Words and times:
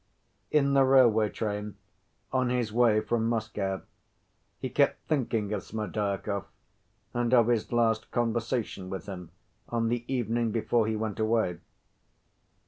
In 0.49 0.73
the 0.73 0.83
railway 0.83 1.29
train 1.29 1.75
on 2.33 2.49
his 2.49 2.73
way 2.73 3.01
from 3.01 3.29
Moscow, 3.29 3.83
he 4.57 4.67
kept 4.67 5.07
thinking 5.07 5.53
of 5.53 5.61
Smerdyakov 5.61 6.45
and 7.13 7.31
of 7.35 7.49
his 7.49 7.71
last 7.71 8.09
conversation 8.09 8.89
with 8.89 9.05
him 9.05 9.29
on 9.69 9.89
the 9.89 10.03
evening 10.11 10.49
before 10.51 10.87
he 10.87 10.95
went 10.95 11.19
away. 11.19 11.59